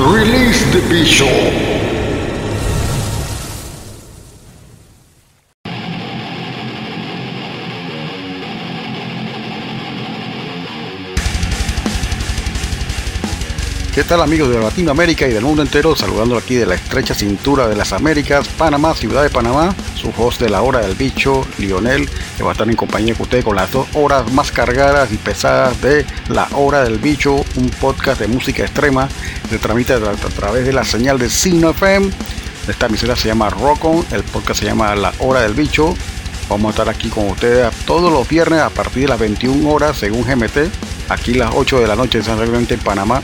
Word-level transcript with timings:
Release 0.00 0.62
the 0.72 0.80
Bishop. 0.88 1.77
¿Qué 13.98 14.04
tal 14.04 14.22
amigos 14.22 14.48
de 14.50 14.60
Latinoamérica 14.60 15.26
y 15.26 15.32
del 15.32 15.42
mundo 15.42 15.60
entero? 15.60 15.96
Saludando 15.96 16.36
aquí 16.36 16.54
de 16.54 16.66
la 16.66 16.76
estrecha 16.76 17.14
cintura 17.14 17.66
de 17.66 17.74
las 17.74 17.92
Américas, 17.92 18.46
Panamá, 18.46 18.94
ciudad 18.94 19.24
de 19.24 19.28
Panamá, 19.28 19.74
su 19.96 20.12
host 20.16 20.40
de 20.40 20.48
la 20.48 20.62
hora 20.62 20.78
del 20.78 20.94
bicho, 20.94 21.44
Lionel, 21.58 22.08
que 22.36 22.44
va 22.44 22.50
a 22.50 22.52
estar 22.52 22.70
en 22.70 22.76
compañía 22.76 23.14
con 23.14 23.22
ustedes 23.22 23.44
con 23.44 23.56
las 23.56 23.72
dos 23.72 23.88
horas 23.94 24.32
más 24.32 24.52
cargadas 24.52 25.10
y 25.10 25.16
pesadas 25.16 25.82
de 25.82 26.06
la 26.28 26.46
hora 26.52 26.84
del 26.84 26.98
bicho, 26.98 27.44
un 27.56 27.70
podcast 27.70 28.20
de 28.20 28.28
música 28.28 28.62
extrema, 28.62 29.08
se 29.50 29.58
tramita 29.58 29.94
a, 29.94 30.10
a 30.10 30.14
través 30.14 30.64
de 30.64 30.72
la 30.72 30.84
señal 30.84 31.18
de 31.18 31.28
Sino 31.28 31.70
FM. 31.70 32.08
Esta 32.68 32.86
emisora 32.86 33.16
se 33.16 33.26
llama 33.26 33.50
Rock 33.50 33.84
On, 33.84 34.06
el 34.12 34.22
podcast 34.22 34.60
se 34.60 34.66
llama 34.66 34.94
La 34.94 35.12
Hora 35.18 35.40
del 35.40 35.54
Bicho. 35.54 35.96
Vamos 36.48 36.68
a 36.68 36.70
estar 36.70 36.88
aquí 36.88 37.08
con 37.08 37.30
ustedes 37.30 37.74
todos 37.84 38.12
los 38.12 38.28
viernes 38.28 38.60
a 38.60 38.70
partir 38.70 39.02
de 39.02 39.08
las 39.08 39.18
21 39.18 39.68
horas 39.68 39.98
según 39.98 40.22
GMT, 40.22 40.70
aquí 41.08 41.34
las 41.34 41.50
8 41.52 41.80
de 41.80 41.88
la 41.88 41.96
noche 41.96 42.18
exactamente 42.18 42.74
en 42.74 42.80
Panamá. 42.80 43.20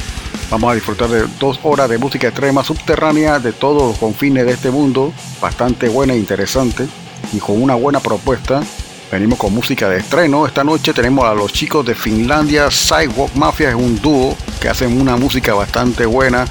Vamos 0.51 0.71
a 0.71 0.75
disfrutar 0.75 1.09
de 1.09 1.27
dos 1.41 1.59
horas 1.63 1.89
de 1.89 1.99
música 1.99 2.29
extrema 2.29 2.63
subterránea 2.63 3.39
de 3.39 3.53
todos 3.53 3.83
los 3.83 3.99
confines 3.99 4.47
de 4.47 4.53
este 4.53 4.71
mundo, 4.71 5.13
bastante 5.41 5.89
buena 5.89 6.13
e 6.13 6.19
interesante 6.19 6.87
y 7.33 7.39
con 7.39 7.61
una 7.61 7.75
buena 7.75 8.01
propuesta. 8.01 8.63
Venimos 9.11 9.39
con 9.39 9.55
música 9.55 9.89
de 9.89 9.99
estreno. 9.99 10.47
Esta 10.47 10.65
noche 10.65 10.93
tenemos 10.93 11.25
a 11.25 11.35
los 11.35 11.53
chicos 11.53 11.85
de 11.85 11.95
Finlandia, 11.95 12.71
Sidewalk 12.71 13.35
Mafia, 13.35 13.71
es 13.71 13.75
un 13.75 14.01
dúo 14.01 14.37
que 14.61 14.69
hacen 14.69 15.01
una 15.01 15.17
música 15.17 15.55
bastante 15.55 16.07
buena. 16.07 16.45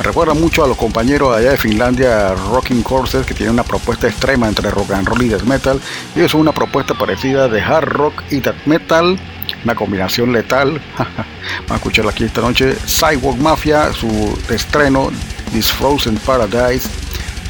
Recuerda 0.00 0.32
mucho 0.32 0.64
a 0.64 0.68
los 0.68 0.76
compañeros 0.76 1.36
allá 1.36 1.50
de 1.50 1.56
Finlandia, 1.58 2.34
Rocking 2.34 2.82
Courses, 2.82 3.26
que 3.26 3.34
tienen 3.34 3.54
una 3.54 3.64
propuesta 3.64 4.08
extrema 4.08 4.48
entre 4.48 4.70
rock 4.70 4.92
and 4.92 5.06
roll 5.06 5.22
y 5.22 5.28
death 5.28 5.42
metal. 5.42 5.80
Ellos 6.16 6.30
son 6.30 6.40
una 6.40 6.52
propuesta 6.52 6.94
parecida 6.94 7.48
de 7.48 7.60
hard 7.60 7.88
rock 7.88 8.22
y 8.30 8.40
death 8.40 8.64
metal, 8.64 9.18
una 9.64 9.74
combinación 9.74 10.32
letal. 10.32 10.80
Vamos 10.96 11.70
a 11.70 11.74
escucharla 11.76 12.10
aquí 12.10 12.24
esta 12.24 12.40
noche. 12.40 12.76
Sidewalk 12.86 13.38
Mafia, 13.38 13.92
su 13.92 14.38
estreno, 14.48 15.10
This 15.52 15.70
Frozen 15.72 16.16
Paradise, 16.18 16.88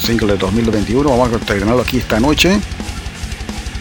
single 0.01 0.33
de 0.33 0.39
2021. 0.39 1.09
Vamos 1.09 1.33
a 1.33 1.39
terminarlo 1.39 1.83
aquí 1.83 1.99
esta 1.99 2.21
noche. 2.21 2.61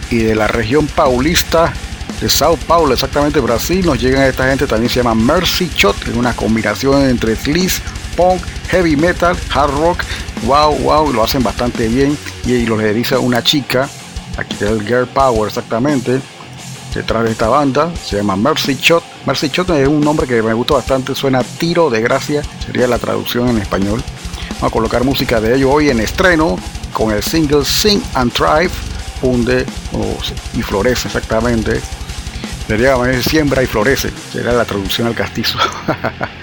Y 0.09 0.18
de 0.19 0.35
la 0.35 0.47
región 0.47 0.88
paulista 0.88 1.73
de 2.19 2.29
Sao 2.29 2.57
Paulo, 2.57 2.94
exactamente 2.94 3.39
Brasil, 3.39 3.85
nos 3.85 4.00
llegan 4.00 4.23
esta 4.23 4.47
gente, 4.50 4.68
también 4.68 4.89
se 4.89 5.01
llama 5.01 5.16
Mercy 5.16 5.69
Shot, 5.73 6.07
es 6.07 6.16
una 6.16 6.35
combinación 6.35 7.07
entre 7.07 7.35
sleaze, 7.35 7.81
punk, 8.18 8.41
heavy 8.68 8.97
metal, 8.97 9.38
hard 9.53 9.72
rock, 9.72 10.03
wow, 10.44 10.75
wow, 10.79 11.13
lo 11.13 11.23
hacen 11.23 11.44
bastante 11.44 11.88
bien 11.88 12.18
y 12.45 12.66
lo 12.66 12.78
dice 12.78 13.18
una 13.18 13.41
chica, 13.41 13.88
aquí 14.35 14.53
está 14.53 14.69
el 14.69 14.85
Girl 14.85 15.07
Power 15.07 15.47
exactamente, 15.47 16.19
detrás 16.94 17.23
de 17.23 17.31
esta 17.31 17.47
banda, 17.47 17.91
se 18.03 18.17
llama 18.17 18.35
Mercy 18.35 18.75
Shot. 18.75 19.03
Mercy 19.25 19.50
Shot 19.50 19.69
es 19.72 19.88
un 19.88 20.01
nombre 20.01 20.27
que 20.27 20.41
me 20.41 20.53
gusta 20.53 20.75
bastante, 20.75 21.16
suena 21.16 21.44
tiro 21.44 21.89
de 21.89 22.01
gracia, 22.01 22.41
sería 22.66 22.88
la 22.88 22.97
traducción 22.97 23.50
en 23.50 23.57
español. 23.59 24.03
Vamos 24.55 24.63
a 24.63 24.69
colocar 24.69 25.03
música 25.03 25.39
de 25.39 25.55
ellos 25.55 25.69
hoy 25.73 25.89
en 25.89 26.00
estreno 26.00 26.57
con 26.91 27.11
el 27.11 27.23
single 27.23 27.63
Sing 27.63 28.01
and 28.16 28.31
Thrive, 28.33 28.72
funde 29.22 29.66
y 30.53 30.61
florece 30.61 31.07
exactamente. 31.07 31.81
Sería 32.67 32.95
siembra 33.23 33.63
y 33.63 33.67
florece, 33.67 34.11
sería 34.31 34.51
la 34.51 34.66
traducción 34.66 35.07
al 35.07 35.16
castizo. 35.16 35.57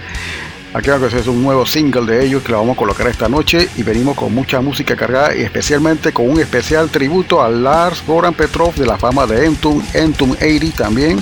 Aquí 0.76 0.90
vamos 0.90 1.14
a 1.14 1.16
hacer 1.16 1.30
un 1.30 1.42
nuevo 1.42 1.64
single 1.64 2.04
de 2.04 2.26
ellos 2.26 2.42
que 2.42 2.52
lo 2.52 2.58
vamos 2.58 2.74
a 2.74 2.76
colocar 2.76 3.08
esta 3.08 3.30
noche 3.30 3.66
y 3.76 3.82
venimos 3.82 4.14
con 4.14 4.34
mucha 4.34 4.60
música 4.60 4.94
cargada 4.94 5.34
y 5.34 5.40
especialmente 5.40 6.12
con 6.12 6.28
un 6.28 6.38
especial 6.38 6.90
tributo 6.90 7.42
a 7.42 7.48
Lars 7.48 8.04
Goran 8.06 8.34
Petrov 8.34 8.74
de 8.74 8.84
la 8.84 8.98
fama 8.98 9.26
de 9.26 9.46
Entum, 9.46 9.82
Entum 9.94 10.32
80 10.32 10.76
también. 10.76 11.18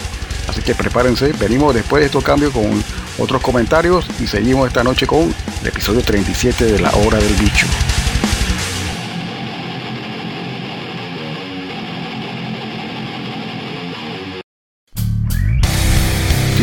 Así 0.48 0.60
que 0.60 0.74
prepárense, 0.74 1.30
venimos 1.38 1.72
después 1.72 2.00
de 2.00 2.06
estos 2.06 2.24
cambios 2.24 2.52
con 2.52 2.82
otros 3.16 3.40
comentarios 3.42 4.08
y 4.18 4.26
seguimos 4.26 4.66
esta 4.66 4.82
noche 4.82 5.06
con 5.06 5.32
el 5.62 5.68
episodio 5.68 6.02
37 6.02 6.64
de 6.64 6.80
la 6.80 6.90
hora 6.90 7.18
del 7.18 7.34
bicho. 7.34 7.68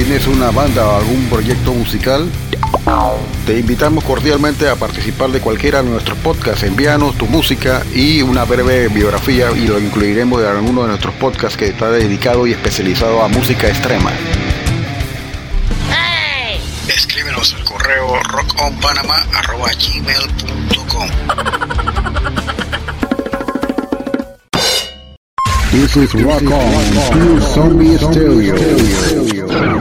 ¿Tienes 0.03 0.25
una 0.25 0.49
banda 0.49 0.87
o 0.87 0.97
algún 0.97 1.29
proyecto 1.29 1.73
musical? 1.73 2.27
Te 3.45 3.59
invitamos 3.59 4.03
cordialmente 4.03 4.67
a 4.67 4.75
participar 4.75 5.29
de 5.29 5.39
cualquiera 5.39 5.83
de 5.83 5.91
nuestros 5.91 6.17
podcasts. 6.17 6.63
Envíanos 6.63 7.15
tu 7.19 7.27
música 7.27 7.83
y 7.93 8.23
una 8.23 8.43
breve 8.43 8.87
biografía 8.87 9.51
y 9.51 9.67
lo 9.67 9.79
incluiremos 9.79 10.41
en 10.41 10.47
alguno 10.47 10.81
de 10.81 10.87
nuestros 10.87 11.13
podcasts 11.13 11.55
que 11.55 11.67
está 11.67 11.91
dedicado 11.91 12.47
y 12.47 12.53
especializado 12.53 13.21
a 13.21 13.27
música 13.27 13.67
extrema. 13.67 14.09
Escríbenos 16.87 17.53
al 17.53 17.63
correo 17.63 18.23
rockonpanama.gmail.com 18.23 21.09
This 25.71 25.95
is 25.95 26.13
Rock 26.15 26.51
On, 26.51 27.39
Zombie 27.39 27.97
Stereo. 27.97 29.80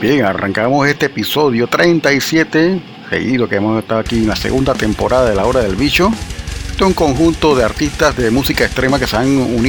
Bien, 0.00 0.24
arrancamos 0.24 0.88
este 0.88 1.06
episodio 1.06 1.66
37, 1.66 2.80
seguido 3.10 3.46
que 3.46 3.56
hemos 3.56 3.78
estado 3.78 4.00
aquí 4.00 4.16
en 4.16 4.28
la 4.28 4.34
segunda 4.34 4.72
temporada 4.72 5.28
de 5.28 5.36
La 5.36 5.44
Hora 5.44 5.60
del 5.60 5.76
Bicho. 5.76 6.10
Este 6.70 6.84
es 6.84 6.88
un 6.88 6.94
conjunto 6.94 7.54
de 7.54 7.64
artistas 7.64 8.16
de 8.16 8.30
música 8.30 8.64
extrema 8.64 8.98
que 8.98 9.06
se 9.06 9.18
han 9.18 9.36
unido 9.36 9.68